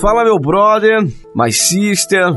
[0.00, 1.02] Fala meu brother,
[1.34, 2.32] my sister,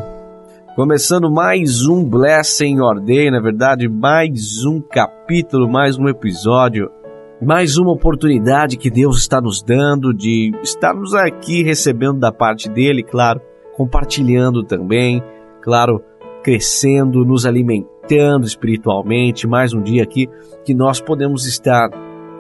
[0.76, 6.90] começando mais um Blessing Your Day, na verdade, mais um capítulo, mais um episódio,
[7.40, 13.04] mais uma oportunidade que Deus está nos dando de estarmos aqui recebendo da parte dele,
[13.04, 13.40] claro,
[13.78, 15.22] compartilhando também,
[15.62, 16.04] claro,
[16.44, 20.28] crescendo, nos alimentando espiritualmente, mais um dia aqui
[20.66, 21.92] que nós podemos estar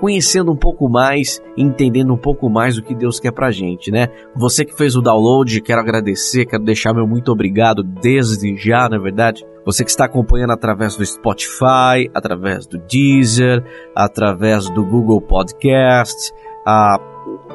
[0.02, 4.07] conhecendo um pouco mais, entendendo um pouco mais o que Deus quer pra gente, né?
[4.35, 8.98] Você que fez o download, quero agradecer, quero deixar meu muito obrigado desde já, na
[8.98, 9.45] é verdade.
[9.63, 13.63] Você que está acompanhando através do Spotify, através do Deezer,
[13.95, 16.34] através do Google Podcast,
[16.65, 16.98] a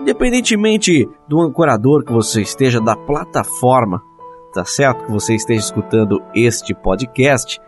[0.01, 4.01] independentemente do ancorador que você esteja, da plataforma,
[4.52, 5.05] tá certo?
[5.05, 7.59] Que você esteja escutando este podcast,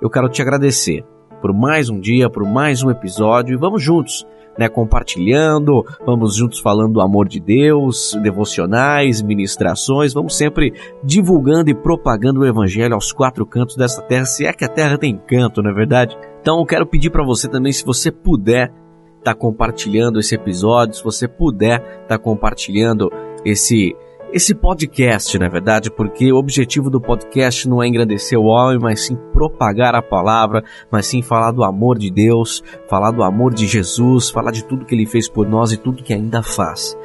[0.00, 1.04] eu quero te agradecer
[1.44, 4.26] por mais um dia, por mais um episódio e vamos juntos,
[4.58, 11.74] né, compartilhando, vamos juntos falando do amor de Deus, devocionais, ministrações, vamos sempre divulgando e
[11.74, 15.62] propagando o evangelho aos quatro cantos dessa terra, se é que a terra tem canto,
[15.62, 16.16] não é verdade?
[16.40, 18.72] Então eu quero pedir para você também, se você puder,
[19.18, 23.12] estar tá compartilhando esse episódio, se você puder estar tá compartilhando
[23.44, 23.94] esse
[24.32, 29.06] esse podcast, na verdade, porque o objetivo do podcast não é engrandecer o homem, mas
[29.06, 33.66] sim propagar a palavra, mas sim falar do amor de Deus, falar do amor de
[33.66, 36.96] Jesus, falar de tudo que ele fez por nós e tudo que ainda faz.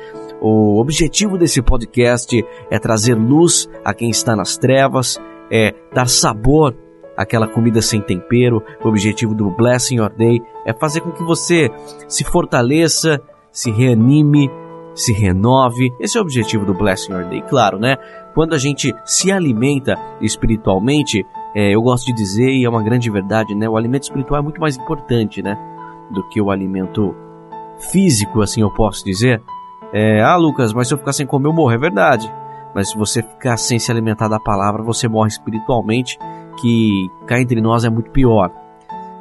[0.41, 5.19] O objetivo desse podcast é trazer luz a quem está nas trevas,
[5.51, 6.75] é dar sabor
[7.17, 8.63] àquela comida sem tempero.
[8.83, 11.69] O objetivo do Blessing Your Day é fazer com que você
[12.07, 14.49] se fortaleça, se reanime,
[14.99, 15.93] se renove.
[15.97, 17.95] Esse é o objetivo do Blessing Your Day, claro, né?
[18.35, 23.09] Quando a gente se alimenta espiritualmente, é, eu gosto de dizer, e é uma grande
[23.09, 23.67] verdade, né?
[23.69, 25.57] O alimento espiritual é muito mais importante, né?
[26.11, 27.15] Do que o alimento
[27.91, 29.41] físico, assim eu posso dizer.
[29.93, 31.71] É, ah, Lucas, mas se eu ficar sem comer, eu morro.
[31.71, 32.31] É verdade.
[32.75, 36.19] Mas se você ficar sem se alimentar da palavra, você morre espiritualmente,
[36.59, 38.51] que cá entre nós é muito pior.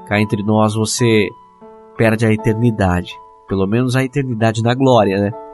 [0.07, 1.29] Cá entre nós você
[1.97, 3.13] perde a eternidade.
[3.47, 5.48] Pelo menos a eternidade na glória, né?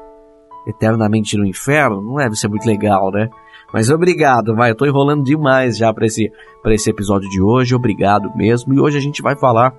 [0.67, 3.29] Eternamente no inferno, não deve ser muito legal, né?
[3.73, 6.31] Mas obrigado, vai, eu tô enrolando demais já para esse,
[6.67, 8.73] esse episódio de hoje, obrigado mesmo.
[8.73, 9.75] E hoje a gente vai falar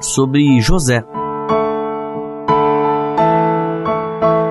[0.00, 1.04] sobre José.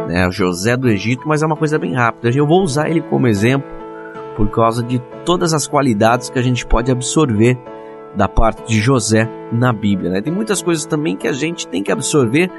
[0.10, 2.30] É, José do Egito, mas é uma coisa bem rápida.
[2.36, 3.70] Eu vou usar ele como exemplo
[4.36, 7.58] por causa de todas as qualidades que a gente pode absorver
[8.16, 10.12] da parte de José na Bíblia.
[10.12, 10.22] Né?
[10.22, 12.50] Tem muitas coisas também que a gente tem que absorver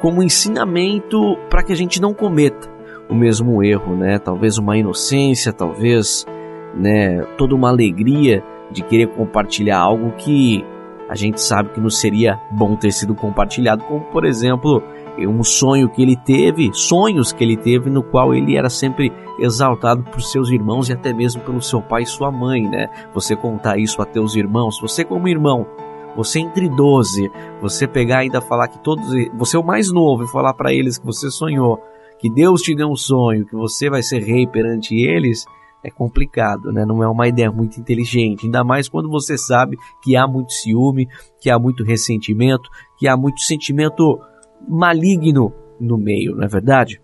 [0.00, 2.68] como ensinamento para que a gente não cometa
[3.08, 4.18] o mesmo erro, né?
[4.18, 6.26] Talvez uma inocência, talvez,
[6.74, 10.64] né, toda uma alegria de querer compartilhar algo que
[11.08, 14.82] a gente sabe que não seria bom ter sido compartilhado, como por exemplo,
[15.18, 20.02] um sonho que ele teve, sonhos que ele teve no qual ele era sempre exaltado
[20.02, 22.88] por seus irmãos e até mesmo pelo seu pai e sua mãe, né?
[23.14, 25.66] Você contar isso a teus irmãos, você como irmão
[26.16, 29.06] você entre 12, você pegar e ainda falar que todos,
[29.36, 31.78] você é o mais novo e falar para eles que você sonhou,
[32.18, 35.44] que Deus te deu um sonho, que você vai ser rei perante eles,
[35.84, 36.84] é complicado, né?
[36.84, 41.06] Não é uma ideia muito inteligente, ainda mais quando você sabe que há muito ciúme,
[41.40, 44.18] que há muito ressentimento, que há muito sentimento
[44.66, 47.00] maligno no meio, não é verdade?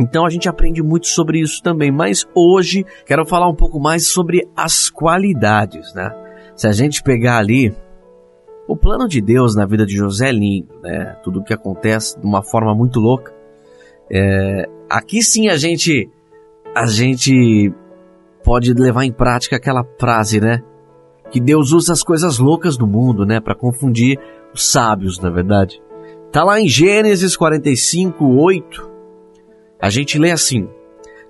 [0.00, 4.08] Então a gente aprende muito sobre isso também, mas hoje quero falar um pouco mais
[4.08, 6.10] sobre as qualidades, né?
[6.54, 7.74] Se a gente pegar ali
[8.68, 11.16] o plano de Deus na vida de José é lindo, né?
[11.24, 13.34] Tudo o que acontece de uma forma muito louca.
[14.12, 16.08] É, aqui sim a gente
[16.74, 17.72] a gente
[18.44, 20.62] pode levar em prática aquela frase, né?
[21.30, 24.18] Que Deus usa as coisas loucas do mundo, né, para confundir
[24.54, 25.82] os sábios, na verdade.
[26.30, 28.90] Tá lá em Gênesis 45, 8.
[29.80, 30.68] A gente lê assim: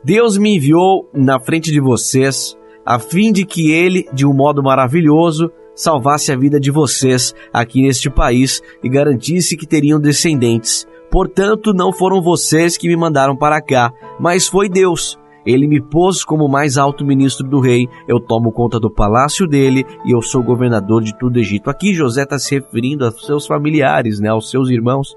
[0.03, 4.63] Deus me enviou na frente de vocês, a fim de que ele, de um modo
[4.63, 10.85] maravilhoso, salvasse a vida de vocês aqui neste país e garantisse que teriam descendentes.
[11.09, 15.17] Portanto, não foram vocês que me mandaram para cá, mas foi Deus.
[15.47, 19.87] Ele me pôs como mais alto ministro do rei, eu tomo conta do palácio dele
[20.05, 21.71] e eu sou governador de todo o Egito.
[21.71, 25.17] Aqui José está se referindo aos seus familiares, né, aos seus irmãos,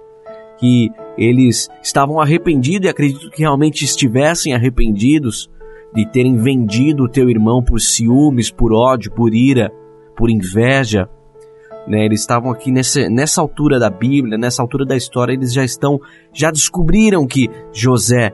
[0.59, 5.49] que eles estavam arrependidos e acredito que realmente estivessem arrependidos
[5.93, 9.71] de terem vendido o teu irmão por ciúmes, por ódio, por ira,
[10.15, 11.09] por inveja.
[11.87, 15.63] Né, eles estavam aqui nessa, nessa altura da Bíblia, nessa altura da história, eles já
[15.63, 15.99] estão,
[16.31, 18.31] já descobriram que José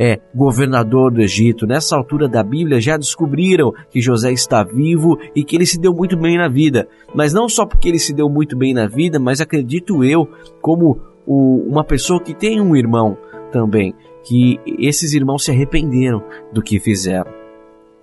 [0.00, 1.66] é governador do Egito.
[1.66, 5.92] Nessa altura da Bíblia já descobriram que José está vivo e que ele se deu
[5.92, 6.86] muito bem na vida.
[7.12, 10.28] Mas não só porque ele se deu muito bem na vida, mas acredito eu,
[10.60, 13.18] como o, uma pessoa que tem um irmão
[13.50, 13.92] também,
[14.24, 16.22] que esses irmãos se arrependeram
[16.52, 17.37] do que fizeram.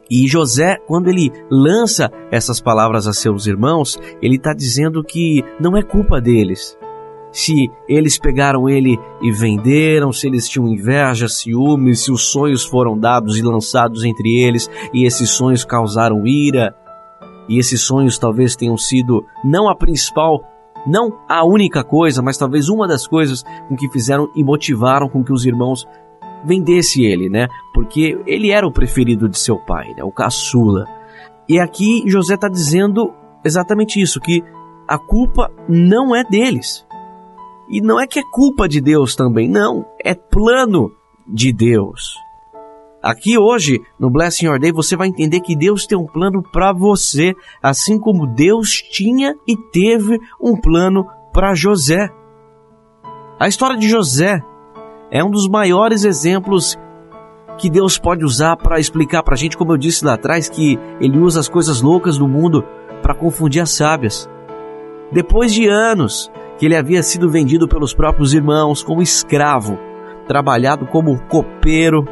[0.09, 5.75] E José, quando ele lança essas palavras a seus irmãos, ele está dizendo que não
[5.75, 6.77] é culpa deles.
[7.31, 12.97] Se eles pegaram ele e venderam, se eles tinham inveja, ciúmes, se os sonhos foram
[12.97, 16.73] dados e lançados entre eles e esses sonhos causaram ira,
[17.49, 20.41] e esses sonhos talvez tenham sido não a principal,
[20.87, 25.23] não a única coisa, mas talvez uma das coisas com que fizeram e motivaram com
[25.23, 25.85] que os irmãos
[26.45, 27.47] vendesse ele, né?
[27.73, 30.03] Porque ele era o preferido de seu pai, né?
[30.03, 30.85] O caçula.
[31.47, 33.13] E aqui José está dizendo
[33.43, 34.43] exatamente isso, que
[34.87, 36.85] a culpa não é deles.
[37.69, 39.85] E não é que é culpa de Deus também, não.
[40.03, 40.91] É plano
[41.27, 42.15] de Deus.
[43.01, 46.73] Aqui hoje, no Blessing Your Day, você vai entender que Deus tem um plano para
[46.73, 52.09] você, assim como Deus tinha e teve um plano para José.
[53.39, 54.41] A história de José
[55.11, 56.77] é um dos maiores exemplos
[57.57, 60.77] que Deus pode usar para explicar para a gente, como eu disse lá atrás, que
[60.99, 62.65] Ele usa as coisas loucas do mundo
[63.01, 64.29] para confundir as sábias.
[65.11, 69.77] Depois de anos que ele havia sido vendido pelos próprios irmãos como escravo,
[70.27, 72.07] trabalhado como copeiro,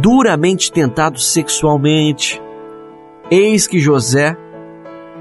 [0.00, 2.40] duramente tentado sexualmente.
[3.30, 4.36] Eis que José,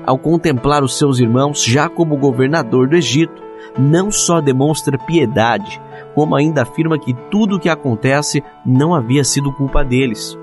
[0.06, 3.42] ao contemplar os seus irmãos já como governador do Egito,
[3.78, 5.82] não só demonstra piedade,
[6.14, 10.38] como ainda afirma que tudo o que acontece não havia sido culpa deles.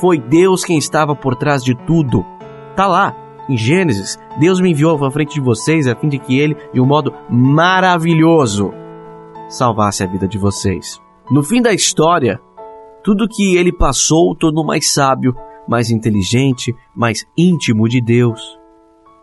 [0.00, 2.24] Foi Deus quem estava por trás de tudo.
[2.74, 3.14] Tá lá,
[3.48, 6.80] em Gênesis, Deus me enviou à frente de vocês a fim de que ele, de
[6.80, 8.72] um modo maravilhoso,
[9.48, 11.00] salvasse a vida de vocês.
[11.30, 12.40] No fim da história,
[13.02, 15.34] tudo que ele passou tornou mais sábio,
[15.68, 18.58] mais inteligente, mais íntimo de Deus.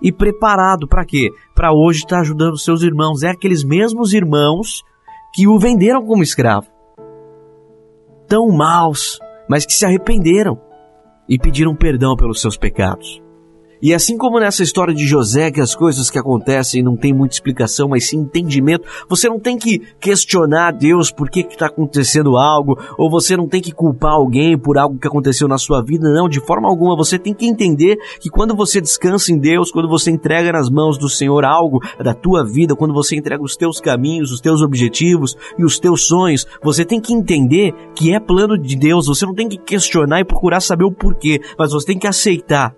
[0.01, 1.29] E preparado para quê?
[1.55, 3.23] Para hoje estar tá ajudando seus irmãos.
[3.23, 4.83] É aqueles mesmos irmãos
[5.33, 6.67] que o venderam como escravo.
[8.27, 9.19] Tão maus,
[9.49, 10.61] mas que se arrependeram
[11.27, 13.22] e pediram perdão pelos seus pecados.
[13.83, 17.35] E assim como nessa história de José, que as coisas que acontecem não tem muita
[17.35, 22.79] explicação, mas sim entendimento, você não tem que questionar Deus por que está acontecendo algo,
[22.97, 26.29] ou você não tem que culpar alguém por algo que aconteceu na sua vida, não,
[26.29, 26.95] de forma alguma.
[26.95, 30.97] Você tem que entender que quando você descansa em Deus, quando você entrega nas mãos
[30.97, 35.35] do Senhor algo da tua vida, quando você entrega os teus caminhos, os teus objetivos
[35.59, 39.35] e os teus sonhos, você tem que entender que é plano de Deus, você não
[39.35, 42.73] tem que questionar e procurar saber o porquê, mas você tem que aceitar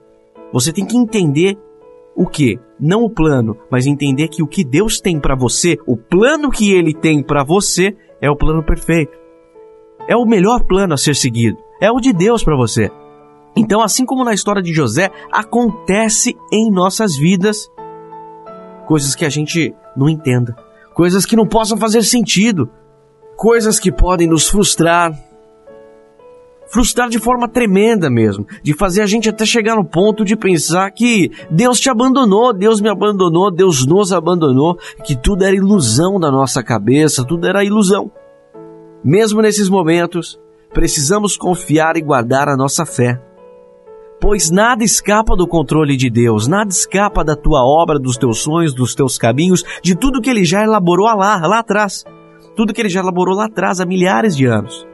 [0.56, 1.58] você tem que entender
[2.16, 2.58] o que?
[2.80, 6.72] Não o plano, mas entender que o que Deus tem para você, o plano que
[6.72, 9.12] ele tem para você é o plano perfeito.
[10.08, 11.58] É o melhor plano a ser seguido.
[11.82, 12.90] É o de Deus para você.
[13.54, 17.70] Então, assim como na história de José, acontece em nossas vidas
[18.88, 20.56] coisas que a gente não entenda,
[20.94, 22.70] coisas que não possam fazer sentido,
[23.36, 25.12] coisas que podem nos frustrar,
[26.68, 30.92] frustrar de forma tremenda mesmo, de fazer a gente até chegar no ponto de pensar
[30.92, 36.32] que Deus te abandonou, Deus me abandonou, Deus nos abandonou, que tudo era ilusão da
[36.32, 38.12] nossa cabeça, tudo era ilusão.
[39.04, 40.40] Mesmo nesses momentos,
[40.74, 43.22] precisamos confiar e guardar a nossa fé.
[44.20, 48.74] Pois nada escapa do controle de Deus, nada escapa da tua obra, dos teus sonhos,
[48.74, 52.04] dos teus caminhos, de tudo que ele já elaborou lá, lá atrás.
[52.56, 54.88] Tudo que ele já elaborou lá atrás, há milhares de anos.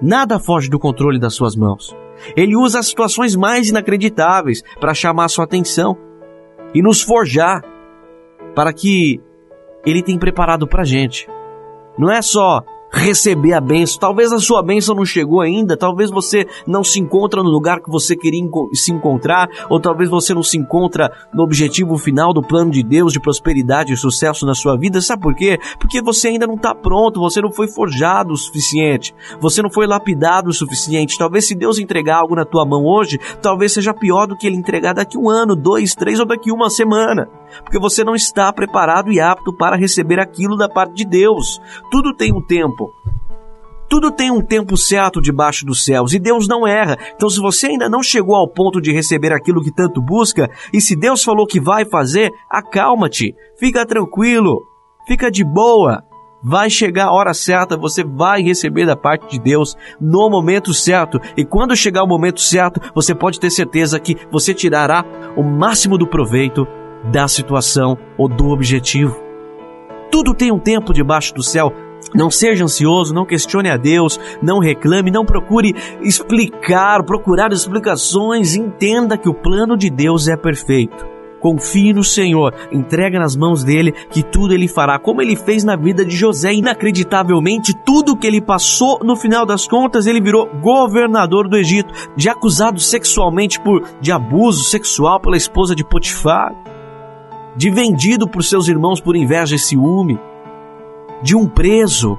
[0.00, 1.96] Nada foge do controle das suas mãos.
[2.36, 5.96] Ele usa as situações mais inacreditáveis para chamar sua atenção
[6.74, 7.62] e nos forjar
[8.54, 9.20] para que
[9.84, 11.28] ele tem preparado para a gente.
[11.98, 12.64] Não é só
[12.96, 14.00] receber a bênção.
[14.00, 17.90] Talvez a sua bênção não chegou ainda, talvez você não se encontra no lugar que
[17.90, 22.70] você queria se encontrar, ou talvez você não se encontra no objetivo final do plano
[22.70, 25.00] de Deus de prosperidade e sucesso na sua vida.
[25.00, 25.58] Sabe por quê?
[25.78, 29.86] Porque você ainda não está pronto, você não foi forjado o suficiente, você não foi
[29.86, 31.18] lapidado o suficiente.
[31.18, 34.56] Talvez se Deus entregar algo na tua mão hoje, talvez seja pior do que ele
[34.56, 37.28] entregar daqui um ano, dois, três ou daqui uma semana
[37.62, 41.60] porque você não está preparado e apto para receber aquilo da parte de Deus.
[41.90, 42.92] Tudo tem um tempo.
[43.88, 46.98] Tudo tem um tempo certo debaixo dos céus e Deus não erra.
[47.14, 50.80] Então, se você ainda não chegou ao ponto de receber aquilo que tanto busca, e
[50.80, 54.62] se Deus falou que vai fazer, acalma-te, fica tranquilo,
[55.06, 56.02] fica de boa.
[56.42, 61.20] Vai chegar a hora certa, você vai receber da parte de Deus no momento certo.
[61.36, 65.04] E quando chegar o momento certo, você pode ter certeza que você tirará
[65.36, 66.66] o máximo do proveito
[67.04, 69.26] da situação ou do objetivo.
[70.10, 71.72] Tudo tem um tempo debaixo do céu.
[72.14, 78.54] Não seja ansioso, não questione a Deus, não reclame, não procure explicar, procurar explicações.
[78.54, 81.04] Entenda que o plano de Deus é perfeito.
[81.40, 85.76] confie no Senhor, entrega nas mãos dele que tudo ele fará, como ele fez na
[85.76, 91.48] vida de José, inacreditavelmente, tudo que ele passou, no final das contas, ele virou governador
[91.48, 96.52] do Egito, de acusado sexualmente por de abuso sexual pela esposa de Potifar,
[97.56, 100.18] de vendido por seus irmãos por inveja e ciúme,
[101.22, 102.18] de um preso,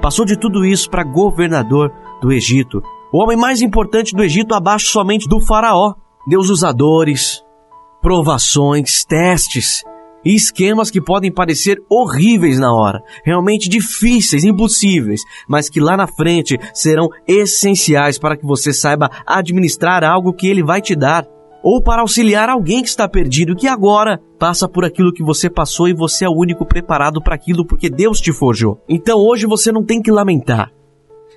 [0.00, 4.86] passou de tudo isso para governador do Egito, o homem mais importante do Egito abaixo
[4.86, 5.94] somente do faraó.
[6.26, 7.42] Deus usadores,
[8.02, 9.82] provações, testes
[10.22, 16.06] e esquemas que podem parecer horríveis na hora, realmente difíceis, impossíveis, mas que lá na
[16.06, 21.24] frente serão essenciais para que você saiba administrar algo que ele vai te dar,
[21.62, 25.88] ou para auxiliar alguém que está perdido, que agora passa por aquilo que você passou
[25.88, 28.80] e você é o único preparado para aquilo porque Deus te forjou.
[28.88, 30.72] Então hoje você não tem que lamentar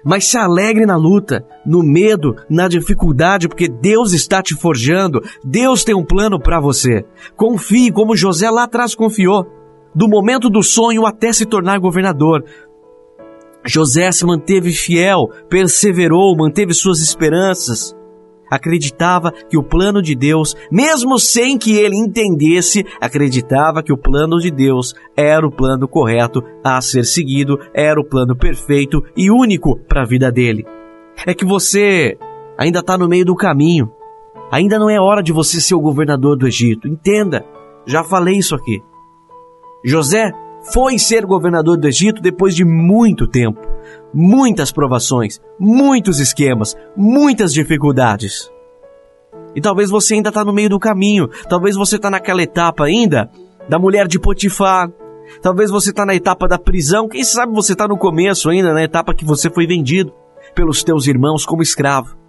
[0.04, 5.84] mas se alegre na luta, no medo, na dificuldade, porque Deus está te forjando, Deus
[5.84, 7.06] tem um plano para você.
[7.36, 9.46] Confie como José lá atrás confiou,
[9.94, 12.44] do momento do sonho até se tornar governador.
[13.64, 17.96] José se manteve fiel, perseverou, manteve suas esperanças
[18.52, 24.38] acreditava que o plano de Deus, mesmo sem que ele entendesse, acreditava que o plano
[24.40, 29.80] de Deus era o plano correto a ser seguido, era o plano perfeito e único
[29.88, 30.66] para a vida dele.
[31.26, 32.18] É que você
[32.58, 33.90] ainda está no meio do caminho.
[34.52, 36.88] Ainda não é hora de você ser o governador do Egito.
[36.88, 37.46] Entenda,
[37.86, 38.84] já falei isso aqui.
[39.86, 40.32] José
[40.74, 43.72] foi ser governador do Egito depois de muito tempo
[44.14, 48.52] muitas provações, muitos esquemas, muitas dificuldades.
[49.56, 53.30] E talvez você ainda está no meio do caminho, talvez você está naquela etapa ainda
[53.68, 54.90] da mulher de Potifar,
[55.42, 58.84] talvez você está na etapa da prisão, quem sabe você está no começo ainda, na
[58.84, 60.14] etapa que você foi vendido
[60.56, 62.21] pelos teus irmãos como escravo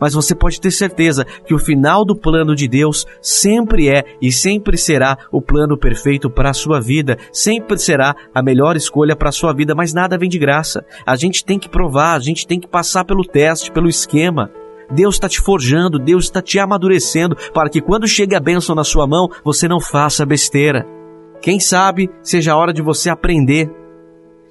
[0.00, 4.30] mas você pode ter certeza que o final do plano de Deus sempre é e
[4.32, 9.28] sempre será o plano perfeito para a sua vida, sempre será a melhor escolha para
[9.28, 10.84] a sua vida, mas nada vem de graça.
[11.06, 14.50] A gente tem que provar, a gente tem que passar pelo teste, pelo esquema.
[14.90, 18.84] Deus está te forjando, Deus está te amadurecendo para que quando chegue a bênção na
[18.84, 20.86] sua mão, você não faça besteira.
[21.40, 23.70] Quem sabe seja a hora de você aprender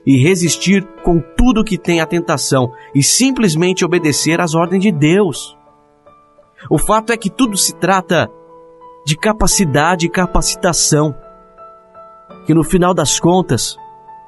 [0.05, 5.57] e resistir com tudo que tem a tentação e simplesmente obedecer às ordens de Deus.
[6.69, 8.29] O fato é que tudo se trata
[9.05, 11.13] de capacidade e capacitação,
[12.45, 13.77] que no final das contas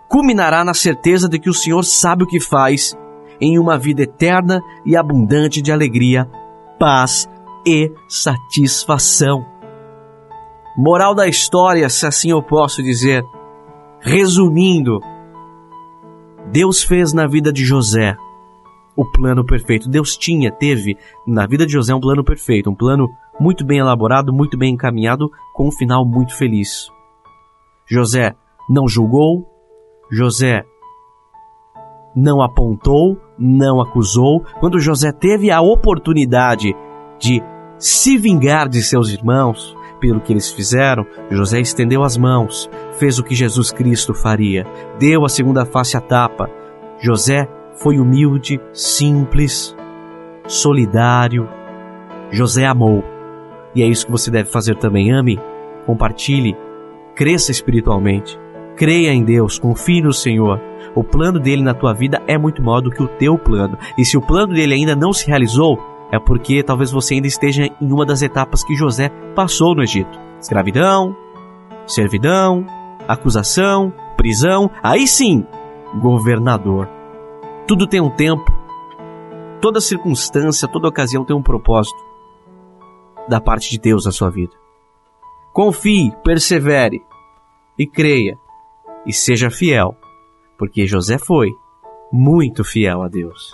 [0.09, 2.97] culminará na certeza de que o Senhor sabe o que faz
[3.39, 6.29] em uma vida eterna e abundante de alegria,
[6.79, 7.29] paz
[7.65, 9.45] e satisfação.
[10.77, 13.23] Moral da história, se assim eu posso dizer,
[14.01, 14.99] resumindo,
[16.51, 18.15] Deus fez na vida de José
[18.95, 19.89] o plano perfeito.
[19.89, 20.97] Deus tinha, teve
[21.27, 23.09] na vida de José um plano perfeito, um plano
[23.39, 26.89] muito bem elaborado, muito bem encaminhado, com um final muito feliz.
[27.85, 28.35] José
[28.69, 29.45] não julgou,
[30.11, 30.65] José
[32.15, 34.43] não apontou, não acusou.
[34.59, 36.73] Quando José teve a oportunidade
[37.19, 37.43] de
[37.77, 43.23] se vingar de seus irmãos pelo que eles fizeram, José estendeu as mãos, fez o
[43.23, 44.65] que Jesus Cristo faria,
[44.99, 46.49] deu a segunda face à tapa.
[46.99, 49.75] José foi humilde, simples,
[50.47, 51.47] solidário.
[52.31, 53.03] José amou.
[53.73, 55.11] E é isso que você deve fazer também.
[55.11, 55.39] Ame,
[55.85, 56.55] compartilhe,
[57.15, 58.39] cresça espiritualmente.
[58.75, 60.59] Creia em Deus, confie no Senhor.
[60.93, 63.77] O plano dele na tua vida é muito maior do que o teu plano.
[63.97, 65.77] E se o plano dele ainda não se realizou,
[66.15, 70.17] é porque talvez você ainda esteja em uma das etapas que José passou no Egito:
[70.39, 71.15] escravidão,
[71.85, 72.65] servidão,
[73.07, 75.45] acusação, prisão, aí sim,
[75.99, 76.89] governador.
[77.67, 78.45] Tudo tem um tempo,
[79.59, 81.97] toda circunstância, toda ocasião tem um propósito
[83.27, 84.53] da parte de Deus na sua vida.
[85.51, 87.01] Confie, persevere
[87.77, 88.37] e creia
[89.05, 89.95] e seja fiel,
[90.57, 91.51] porque José foi
[92.11, 93.53] muito fiel a Deus.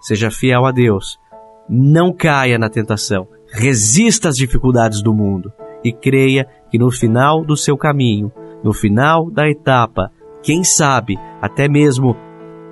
[0.00, 1.18] Seja fiel a Deus,
[1.68, 5.52] não caia na tentação, resista às dificuldades do mundo
[5.82, 10.10] e creia que no final do seu caminho, no final da etapa,
[10.42, 12.16] quem sabe até mesmo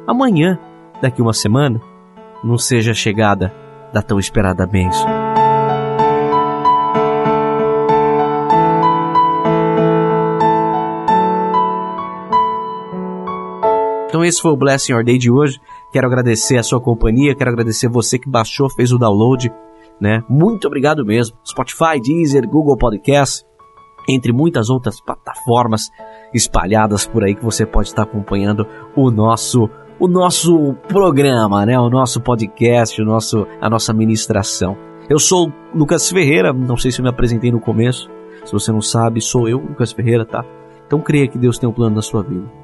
[0.06, 0.58] amanhã,
[1.00, 1.80] daqui uma semana,
[2.42, 3.52] não seja a chegada
[3.92, 5.21] da tão esperada bênção.
[14.12, 15.58] Então esse foi o Blessing Your Day de hoje.
[15.90, 19.50] Quero agradecer a sua companhia, quero agradecer você que baixou, fez o download
[20.02, 20.24] né?
[20.28, 21.36] Muito obrigado mesmo.
[21.46, 23.46] Spotify, Deezer, Google Podcast,
[24.08, 25.90] entre muitas outras plataformas
[26.34, 28.66] espalhadas por aí que você pode estar acompanhando
[28.96, 31.78] o nosso o nosso programa, né?
[31.78, 34.76] O nosso podcast, o nosso a nossa ministração.
[35.08, 38.10] Eu sou Lucas Ferreira, não sei se eu me apresentei no começo.
[38.44, 40.44] Se você não sabe, sou eu, Lucas Ferreira, tá?
[40.84, 42.61] Então creia que Deus tem um plano na sua vida.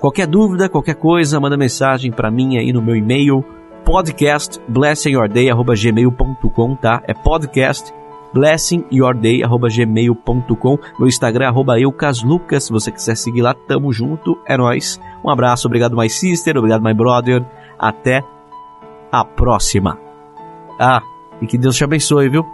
[0.00, 3.44] Qualquer dúvida, qualquer coisa, manda mensagem para mim aí no meu e-mail
[3.84, 7.02] podcast blessingyourday@gmail.com, tá?
[7.06, 7.92] É podcast
[8.32, 10.78] blessingyourday@gmail.com.
[10.98, 14.38] Meu Instagram arroba eucaslucas, se você quiser seguir lá, tamo junto.
[14.46, 14.98] É nós.
[15.22, 17.44] Um abraço, obrigado my sister, obrigado my brother.
[17.78, 18.24] Até
[19.12, 19.98] a próxima.
[20.78, 21.02] Ah,
[21.42, 22.46] e que Deus te abençoe, viu?